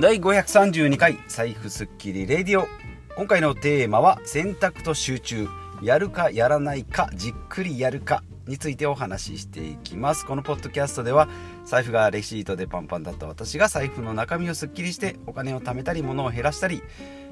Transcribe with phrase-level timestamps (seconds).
[0.00, 2.68] 第532回財布スッキリレディオ。
[3.16, 5.48] 今回のテーマは選択と集中。
[5.82, 10.24] やるかやらないかじっくりやるかについてお話ししていきます。
[10.24, 11.28] このポッドキャストでは
[11.64, 16.80] 財布がレシートでパンパンだった私が財布の中身をすっきりしてお金を貯めたり物を減らしたり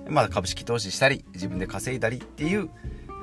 [0.09, 2.69] まあ、株式投資したり自分で稼いだりっていう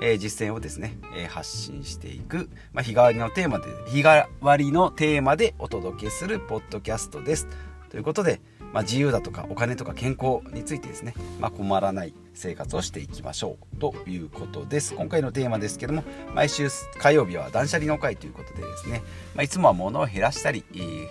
[0.02, 7.48] えー、実践をですね、えー、発信していく、まあ、日替わりのテーマで日替わりのテーマでお届けするポッドキャストです。
[7.94, 8.41] ということで、
[8.73, 14.95] まあ、自由だとかお金とか健康についてですね、まあ、困らない生活をしていきましょうということです。
[14.95, 19.04] 今回のテーマですけども毎週火曜日は断捨離の会ということでですね、
[19.36, 20.66] まあ、いつもは物を減らしたり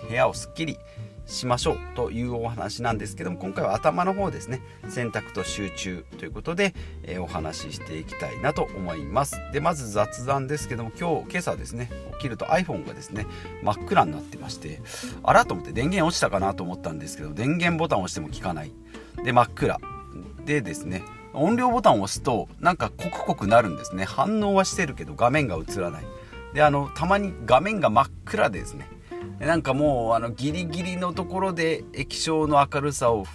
[0.09, 0.77] 部屋をすっきり
[1.25, 4.61] しましょうというお話なんですけども今回は頭の方ですね。
[4.89, 6.73] 選択と集中ということで、
[7.03, 9.39] えー、お話ししていきたいなと思います。
[9.51, 13.25] でまず雑談ですけども今日今朝ですね起きると iPhone がですね
[13.61, 14.81] 真っ暗になってまして
[15.23, 18.71] あらと思って電源落ちたかなと思ったんですけど電源ボタンを押しても効かない。
[19.23, 19.79] で真っ暗。
[20.45, 24.03] でですね音量ボタンを押すとなんかコクコクなるんですね。
[24.03, 26.03] 反応はしてるけど画面が映らない。
[26.53, 28.87] であのたまに画面が真っ暗でですね。
[29.45, 33.25] なんかもうあのギリギリのところで液晶の明るさを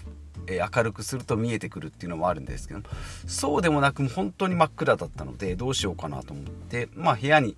[0.46, 2.80] え明るくすると見えてくるっていうのもあるんですけど
[3.26, 7.56] そうでもなく本当に真っ暗だったのでどうしようかなと思ってまあ部屋に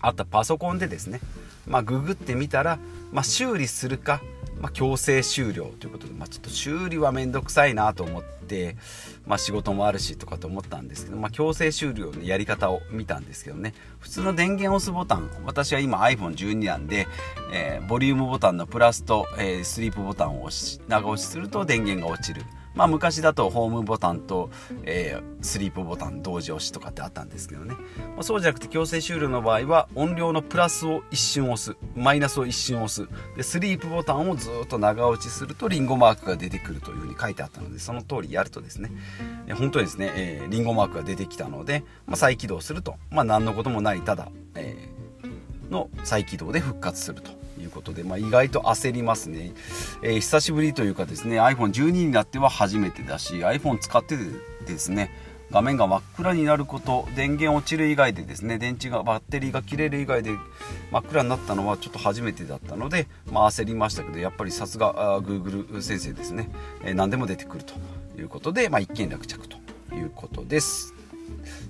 [0.00, 1.20] あったパソコンでですね
[1.66, 2.78] まあググってみたら、
[3.12, 4.22] まあ、修理するか
[4.60, 8.76] まあ、強制終了ということで、まあ、ちょっと修理は面倒くさいなと思って、
[9.26, 13.74] まあ、仕事もあるしとかと思ったんですけど、まあ、強制終了のやり方を見たんですけどね。
[13.98, 17.06] 普通の電源を押すボタン私は今 iPhone12 なんで、
[17.52, 22.42] えー、ボリュームボタンのプラスと、えー、スリープボタンを押し長押しすると電源が落ちる。
[22.76, 24.50] まあ、昔だとホームボタンと、
[24.84, 31.76] えー、スリープボタン同時押しとかってあったんですけどね、まあ、そうじゃなくて強制終了の場合は音量のプラスを一瞬押す。
[31.96, 33.08] マイナスを一瞬押す。
[33.34, 38.92] でスリープボタンをずっと長押しするとリンゴマークが出てくるというふうに書いてあったのでその通りやるとですね。
[39.54, 47.45] 本当にですね、えー、リンゴマークが出てきたので、まあ、再起動すると、まあ、何のこともないただ、えー、の再起動で復活すると。
[47.58, 49.52] いうことで、まあ、意外と焦りますね、
[50.02, 54.24] えー、久しぶりというかですね iPhone12 になっては初めてだし iPhone 使ってて
[54.66, 55.10] ですね
[55.50, 60.32] 画面が真っ暗になること電源落ちる以外でですね電池がバッテリーが切れる以外で
[60.90, 66.50] 真っ暗になったのはちょっと初めてだったので、まあ、焦りましたけどやっぱりさすが Google 先生ですね、
[66.82, 67.74] えー、何でも出てくると
[68.20, 69.56] いうことで、まあ、一件落着と
[69.94, 70.95] いうことです。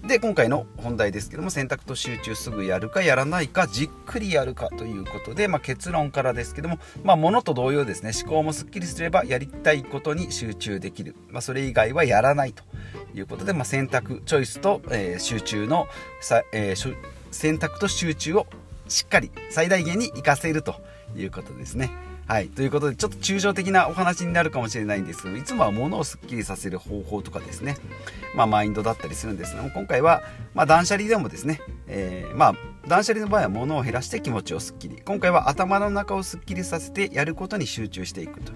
[0.06, 12.62] で今回の本題ですけども選択と集中すぐやるかやらないかじっくりやるかということで、まあ、結論からですけども、まあ、物と同様ですね思考もすっきりすればやりたいことに集中できる、まあ、それ以外はやらないと
[13.14, 15.88] いうことで、まあ、選択チョイスと、えー、集中の
[16.20, 16.96] さ、えー、
[17.32, 18.46] 選択と集中を
[18.86, 20.76] しっかり最大限に活かせると
[21.16, 21.90] いうことですね。
[22.26, 22.48] はい。
[22.48, 27.76] ということで、ちょっと抽象的なお話になるかもしれないんですけど、いつもは物をすっきりさせる方法とかですね、
[28.34, 32.54] まあ、マインドだったりするんですが、今回は、まあ、断捨離でもですね、えー、まあ、
[32.88, 35.00] 断捨離の場合は物を減らして気持ちをすっきり。
[35.04, 38.52] 今回は頭の中をすっきりさせてやることに集中していくと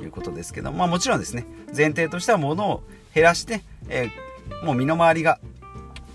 [0.00, 1.44] いうことですけど、まあ、もちろんですね、
[1.76, 2.84] 前提としては物を
[3.16, 5.40] 減らして、えー、もう身の回りが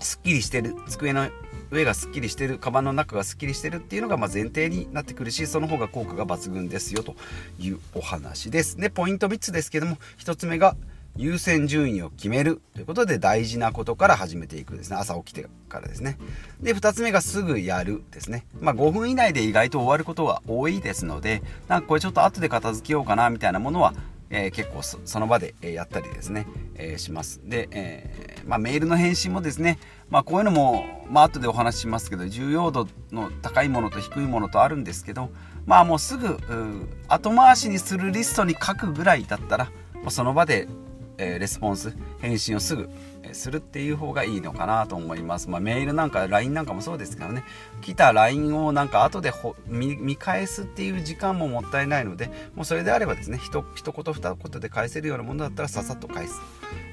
[0.00, 1.28] すっきりしてる、机の
[1.74, 7.16] 上がすっきりしてるカバンの中がすっきりしてるっていうのがま前提になってくるしその方が効果が抜群ですよと
[7.58, 8.76] いうお話です。
[8.76, 10.76] でポイント3つですけども1つ目が
[11.16, 14.96] 優先順位を決めるということで大事なことから始めていくですね。
[14.96, 16.18] 朝起きてからですね。
[16.60, 18.46] で2つ目がすぐやるですね。
[18.60, 23.94] まあ5分以内で意外と終わることが多いですのでなんかこれちょっと後で片付けようかなみたいなものは
[24.36, 27.40] えー、結構その場でやったりですね、えー、します。
[27.44, 29.78] で、えー、まあ、メールの返信もですね、
[30.10, 35.30] まあ、こういうのも、まあ後でお話ししますけど重要度の高いものと低いものとあるんですけど
[35.66, 36.38] まあもうすぐ
[37.08, 39.70] 後回しにするリストに書くぐらいだったら
[40.08, 40.66] その場で、
[41.18, 42.88] えレスポンス返信をすぐ
[43.32, 45.48] するっていう方がいいのかなと思います。
[45.48, 47.44] まあ、メールなんか LINE なんかもそうですからね
[47.80, 49.32] 来た LINE をなんか後で
[49.66, 56.40] 見返すっていう時間ももったいないのでもうそれであればですね一言二言で返せるようなものだったらささっと返す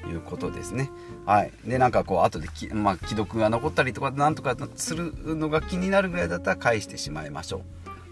[0.02, 0.90] ということですね。
[1.26, 7.62] はい、でなんかこう後でき、まあ、既読が残ったりとかなんとかするのが気になるぐらいだったら返してしまいましょ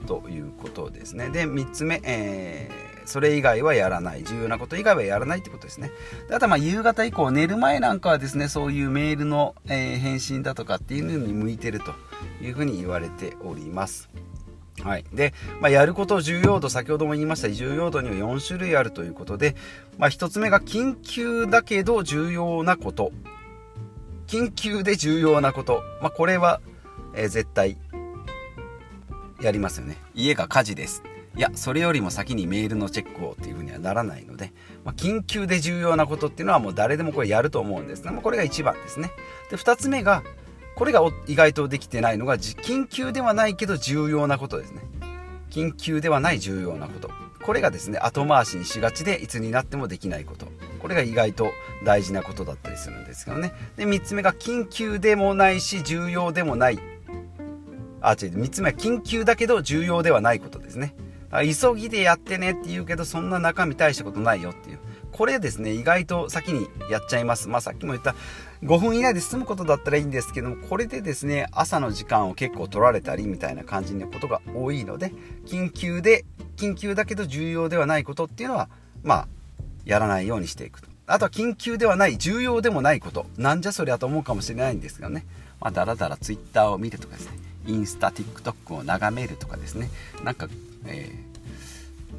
[0.05, 1.31] うということですね。
[1.31, 5.91] で3つ目、えーそれ以外はやらない重要なこと以外はやらないってことですね
[6.29, 11.93] であとはまあ夕方以降寝る前なんかはですねそういうメールの、えー、返信だとかっていうのに向いてると
[12.43, 14.11] いうふうに言われております
[14.83, 15.05] はい。
[15.13, 19.57] で、まあ、やること重要度、先ほども言いました重要度には4種類あるということで、
[19.99, 23.13] まあ、1つ目が緊急だけど重要なこと。
[24.27, 25.83] 緊急で重要なこと。
[26.01, 26.61] まあ、これは、
[27.15, 27.77] えー、絶対
[29.41, 29.97] やりますよね。
[30.15, 31.03] 家が火事です。
[31.41, 34.53] いやそれよりも先にメールのチェックをっていうふうにはならないので、
[34.85, 38.03] まあ、緊急で重要なことっていうのはもう誰でもこれやると思うんです。
[38.03, 39.11] が、まあ、これが1番ですね。
[39.51, 40.23] で2つ目が
[40.77, 44.83] これが意外とできてないのが緊急ではないけど重要なことですね。
[45.49, 47.11] 緊急ではない重要なこと。
[47.43, 50.47] これがですね後回しにしがちでいつになってもできないこと。
[50.79, 51.53] これが意外と
[51.87, 53.55] 大事なことだったりするんですけどね。
[53.77, 56.79] で3つ目が緊急でもないし重要でもない。
[58.03, 60.95] あ違う3つ目は緊急だけど重要ではないことですね。
[61.31, 64.79] 急ぎでやってねって言うけどそんな中身大したことないよっていう。
[65.13, 67.49] これですね意外と先にやっちゃいます。
[67.49, 68.15] まあさっきも言った
[68.63, 75.13] 5分以内で済むことだったらいいんですけどもこれでですね朝の時間を結構取られたりみたいな感じのことが多いので
[75.47, 76.25] 緊急で
[76.57, 78.69] 緊急だけど重要ではないことっていうのは
[79.03, 79.29] まあ
[79.85, 80.89] やらないようにしていくと。
[81.07, 83.27] あとは緊急ではない重要でもないこと。
[83.37, 85.27] なんじゃそりゃと思うかもしれないんですけどね。
[85.61, 87.50] まあだらだら Twitter を見るとかですね。
[87.67, 89.91] インスタ TikTok を眺めるとかですね。
[90.25, 90.49] なんか、
[90.87, 91.31] えー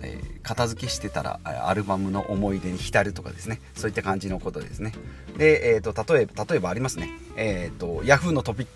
[0.03, 3.61] えー、片付けしてたらアルバムの思い出に浸るとかですね。
[3.75, 4.93] そういった感じのことですね。
[5.37, 7.11] で、えーと、例えば例えばありますね。
[7.35, 8.71] えっ、ー、と Yahoo のトピック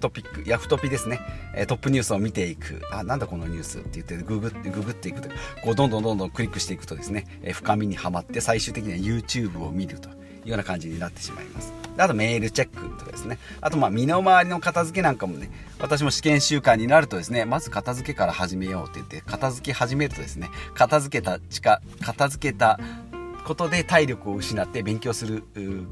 [0.00, 1.20] トピックヤフトピですね、
[1.54, 2.80] えトップニュースを見ていく。
[2.90, 5.28] あなんだこのニュースって言ってググってググっていくと
[5.62, 10.12] こうどんどんどんどんクリックしていくとですね、え深みにはまって最終的には YouTube を見るとい
[10.46, 11.79] うような感じになってしまいます。
[11.96, 13.38] あとメールチェックとかですね。
[13.60, 21.38] あとまあ身の回りの片付けなんかもね、私も試験習慣になるとですね、まず片付けから始めようって言って、片付け始めるとですね、片付けた、
[22.00, 22.78] 片付けた
[23.44, 25.44] ことで体力を失って勉強する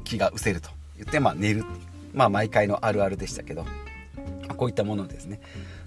[0.03, 1.65] 気が失せると言って、まあ寝る。
[2.13, 3.65] まあ毎回のあるあるでしたけど、
[4.57, 5.39] こういったものですね。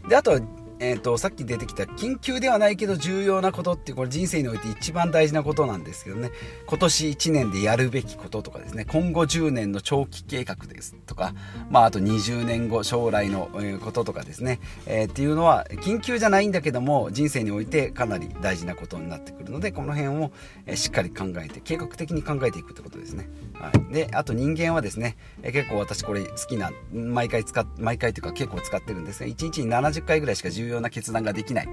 [0.08, 0.40] で、あと
[0.84, 6.32] えーと、さっき出てきた緊急ではないけど重要なことってこれ人生において一番大事なことなんですけどね。
[6.67, 8.84] 今年1年でやるべきこととかですね。
[8.84, 11.34] 今後10年の長期計画ですとか、
[11.70, 13.49] まあ、あと20年後将来の
[13.81, 20.32] こととかですね、えー、っていうのは緊急じゃないんだけども人生においてかなり大事なことになってくるのでこの辺を
[20.75, 23.29] しっかり考えて計画的に考えていくってことですね、
[23.62, 31.68] はい、であと人間はですねえ結構私これ好きな毎回使っ毎回というか結構使ってるんですが1日に70回ぐらいしか重要な決断ができない。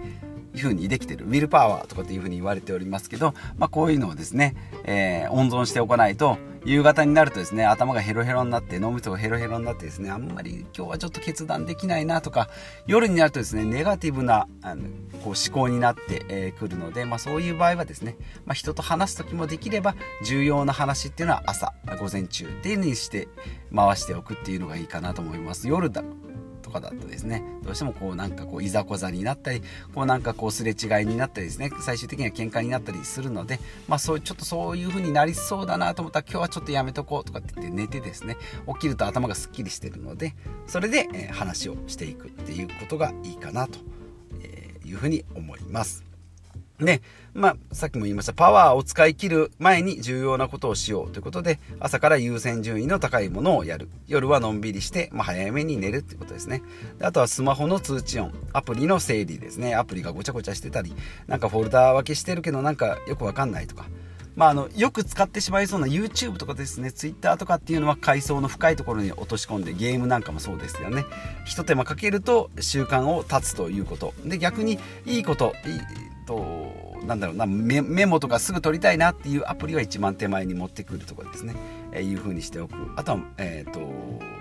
[0.54, 1.25] いう風にできてる。
[1.25, 4.56] ウィルパワーとかっていう風に言われておりますけど、まあ、こういうのをですね、
[4.86, 12.50] えー、温存しておかないと夕方になるとですね頭がヘロヘロになって脳みそがヘロヘロになってですねあんまり今日はちょっと決断できないなとか
[12.86, 14.84] 夜になるとですねネガティブなあの
[15.24, 23.28] こう思考になってく、えー、るので、まあ、そういう場合はですね、まあ、人と話す時もできれば重要な話っていうのは朝午前中っていうにして
[23.74, 25.68] 回しておくっていうのがいいかなと思います。
[25.68, 26.04] 夜だ
[26.69, 29.62] とかだとですねどうしてもこうなんかこういざこざになったり
[29.94, 38.38] こうなんかこうすれ違いになったりですね最終的には喧嘩になったりするのでまあそうちょっとそういう風になりそうだなと思ったら今日はちょっとやめとこうとかって言って寝てですね
[38.68, 40.36] 起きると頭がすっきりしてるので
[40.68, 43.80] それで、え話をしていくっていうことがいいかなと
[44.86, 46.09] いう風に思います。
[46.80, 47.02] で、
[47.34, 53.90] まあ、さっきも言いました、パワーを使い切る前に重要なことをしようということで、朝から優先順位の高いものをやる。
[54.08, 56.62] 夜はのんびりして、まあ、早めに寝るっていうことですね。
[56.98, 59.76] であとはスマホの通知音、アプリの整理ですね。
[59.76, 60.96] アプリがごちゃごちゃしてたり、
[61.28, 63.86] なんかフォルダー分けしてるけどなんかよくわかんないとか。
[64.36, 71.04] まあ、あのよく使ってしまいそうな YouTube とかですね Twitter とかっていうのは階層の深いところに落とし込んでゲームなんかもそうですよね
[71.44, 75.82] ひと手間かけると習慣を断つということで逆にいいこといい
[76.29, 81.55] となんだろうなメモとかすぐ取りたいなっていうアプリは一番手前に持ってくるとかですね、
[81.91, 84.39] えー、いう風にしておくあとはえっ、ー、と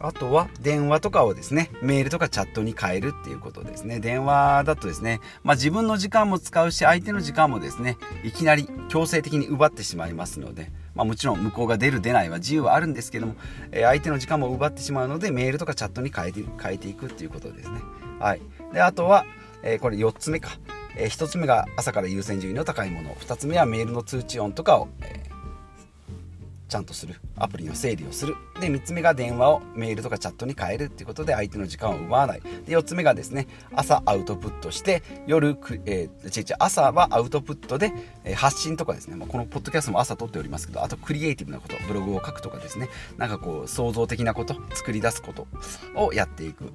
[0.00, 3.98] あとは電話とかをですね、メールとかチャットに変えるっていうことですね。
[3.98, 13.34] 電話だとですね、まあ、自分の時間も使うし、相手の時間もですね、いきなり強制的に奪ってしまいますので、まあ、もちろん向こうが出る出ないは自由はあるんですけども、
[13.72, 17.80] えー、相手の時間も奪ってしまうので、メールとかチャットに変えて変えていくっていうことですね。
[18.20, 18.40] はい。
[18.72, 19.24] で、あとは、
[19.62, 20.50] えー、これ4つ目か。
[20.96, 23.14] えー、1つ目が朝から優先順位の高いもの。
[23.14, 27.20] 2つ目はメールの通知音とかを、えー、ちゃんとする。
[27.36, 28.36] アプリの整理をする。
[28.60, 32.40] で3つ目が電話をメールとかチャットに変えるっていうことで相手の時間を奪わない。
[32.40, 37.92] で4つ目がですね朝アウトプットして夜く、えー、違う朝はアウトプットで、
[38.24, 42.88] えー、発信とかですね、まあ、このポッドキャストも朝撮っておりますけどあとクリエイティブなことブログを書くとかですね。
[43.16, 45.46] なんかこう創造的なこと作り出すこと
[45.94, 46.72] をやっていく。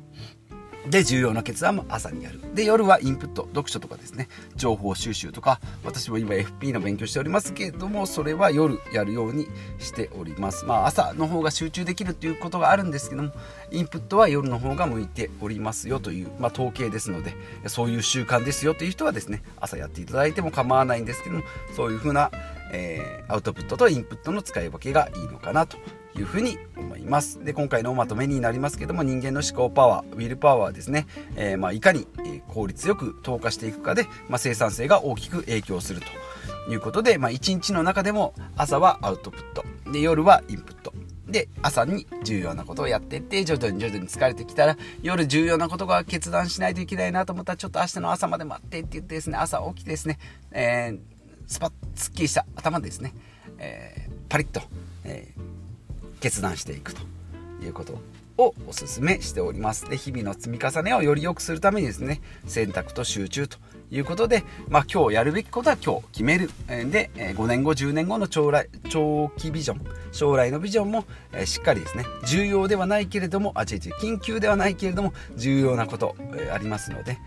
[0.87, 2.41] で、重要な決断も朝にやる。
[2.53, 9.47] で、夜はインプット、読書とかですね、情報収集とか、私も今 FP の勉強しておりますけれども、それは夜やるように
[9.79, 10.65] しております。
[10.65, 13.31] まあ、朝の方が集中できるっていうことがあるんですけども、
[13.71, 17.33] インプットは夜の方が向いておりますよという、まあ、統計ですので、
[17.67, 21.43] そういう習慣ですよという人はですね、朝やっていただいても構わないんですけども、
[21.75, 22.29] そういうふうな、
[22.73, 25.77] えー、アウトプットとインプットの使い分けがいいのかなと
[26.15, 27.43] いうふうに思います。
[27.43, 32.07] で今回のまとめになりますけども人間の思考パワーウィルパワーですね、えー、まあ、いかに
[32.47, 39.63] 効率よく投下していくかで、まあ、生産性が大きく影響するということで、まあ、1日の中でも朝はアウトプット。
[39.91, 40.93] で夜はインプット。
[41.27, 50.19] で朝に重要なことをやっていって徐々に徐々に疲れてきたら夜重要なことが決断しないといけないなと思ったらちょっと明日の朝まで待ってって言ってですね朝起きてですね、
[50.51, 50.99] えー、
[51.47, 53.13] スパッすっきりした頭でですね、
[53.57, 54.61] えー、パリッと、
[55.05, 55.41] えー、
[56.23, 57.01] 決断していくと
[57.61, 57.99] いうこと
[58.37, 59.89] をお勧めしております。
[59.89, 63.57] で日々の積み重ねをより良くするためにですね選択と集中と
[63.91, 66.49] いうことで、まあ、今日やるべきことは今日決める。
[66.67, 69.81] で、5年後、10年後の将来長期ビジョン、
[70.13, 71.05] 将来のビジョンも、
[71.45, 76.15] しっかりですね、重要ではないけれども、あ、違う違う、緊急ではないけれども、重要なこと、
[76.51, 77.19] ありますので、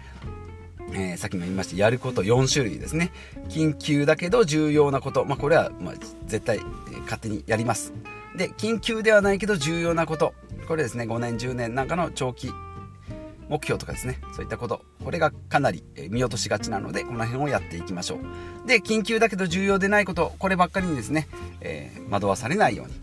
[0.93, 3.13] えー、さっきも言いましたやること4種類ですね。
[3.49, 5.93] 緊急だけど重要なこと、まあ、これはま
[6.27, 6.59] 絶対、
[7.05, 7.93] 勝手にやります。
[8.37, 10.35] で緊急ではないけど重要なこと。
[10.69, 12.51] これですね5年10年なんかの長期
[13.49, 14.19] 目標とかですね。
[14.35, 14.85] そういったこと。
[15.05, 18.69] これがかなり見落としがちなのでこの辺をやっていきましょう。
[18.69, 20.35] で緊急だけど重要でないこと。
[20.39, 21.29] こればっかりにですね、
[21.61, 22.95] えー、惑わされないように。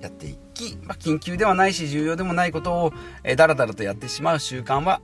[0.00, 5.02] やっていき、まあ、緊急ではないし重要でもないことを、えー、だらだらとやってしまう習慣は、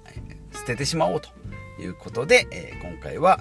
[0.54, 1.28] 捨ててしまおうと
[1.80, 3.38] いうことで、えー、今回は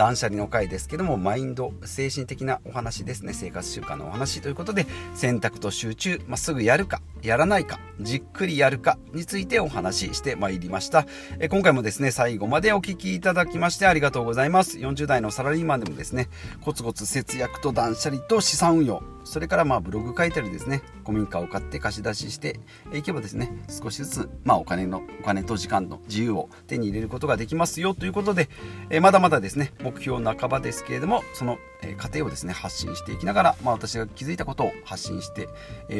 [0.00, 3.34] 断捨離の回ですけどもマインド精神的なお話ですね。
[3.34, 11.04] 生活習慣のお話ということで選択と集中、まあ、すぐやるかやらないかじっくりやるかについてお話ししてまいりました。
[11.38, 14.78] え今回もですね最後までお聴きいただきましてありがとうございます。
[14.78, 16.30] 40代のサラリーマンでもですね
[16.62, 22.60] コツコツ節約と断捨離と資産運用それからまあブログ書いたりですね古民家を買って貸し出しして
[22.92, 28.48] いけばですね少しずつまあお金のお金と時間の自由を手に入れることができますよということで
[28.90, 31.58] えまだまだですね目標半ばですけれどもその
[31.96, 35.48] 過程をですね発信していきながら、まあ、私が気づいたことを発信して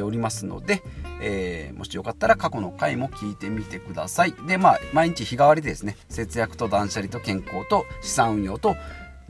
[0.03, 0.83] おりますので、
[1.23, 4.35] えー、もしよかったら過去の回も聞いてみてください。
[4.47, 8.77] でまあ毎日日替わりでですね節約と断捨離と健康と資産運用と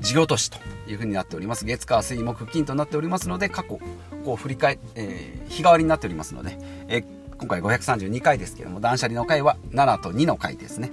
[0.00, 1.64] 事業都市というふうになっております。
[1.64, 3.78] 月火水木金となっておりますので過去
[4.24, 7.04] こう振り返、えー、日替わりになっておりますので、えー、
[7.36, 10.90] 今回532回ですけども断捨離の回は7と2の回ですね。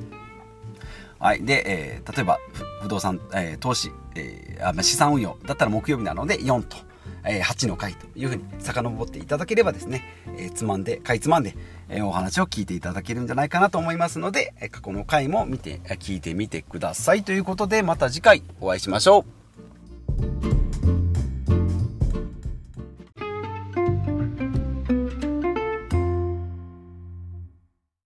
[1.19, 1.43] はい。
[1.43, 2.39] で、えー、例えば、
[2.81, 6.77] 不動産、えー、投資、えー、資産運用だったら木曜日なので4と、
[7.27, 10.03] えー、8の回というふうに遡っていただければですね、
[10.38, 11.55] えー、つまんで、かいつまんで、
[11.89, 17.24] えー、お話を聞いていただけるんじゃないかなと思いますので、過去の回も見て、聞いてみてください。
[17.24, 19.37] ということで、また次回お会いしましょう。